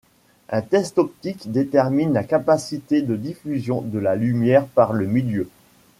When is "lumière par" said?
4.15-4.93